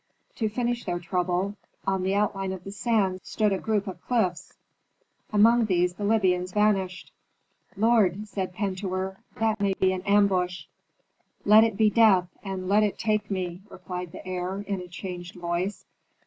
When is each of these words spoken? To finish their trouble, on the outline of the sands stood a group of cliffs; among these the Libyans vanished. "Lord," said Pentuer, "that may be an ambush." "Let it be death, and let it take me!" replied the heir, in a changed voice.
To 0.37 0.49
finish 0.49 0.83
their 0.83 0.97
trouble, 0.97 1.57
on 1.85 2.01
the 2.01 2.15
outline 2.15 2.53
of 2.53 2.63
the 2.63 2.71
sands 2.71 3.19
stood 3.21 3.53
a 3.53 3.59
group 3.59 3.85
of 3.85 4.01
cliffs; 4.07 4.57
among 5.31 5.65
these 5.65 5.93
the 5.93 6.03
Libyans 6.03 6.53
vanished. 6.53 7.11
"Lord," 7.77 8.27
said 8.27 8.51
Pentuer, 8.51 9.17
"that 9.35 9.59
may 9.61 9.75
be 9.75 9.91
an 9.91 10.01
ambush." 10.01 10.65
"Let 11.45 11.63
it 11.63 11.77
be 11.77 11.91
death, 11.91 12.29
and 12.43 12.67
let 12.67 12.81
it 12.81 12.97
take 12.97 13.29
me!" 13.29 13.61
replied 13.69 14.11
the 14.11 14.25
heir, 14.27 14.61
in 14.67 14.81
a 14.81 14.87
changed 14.87 15.35
voice. 15.35 15.85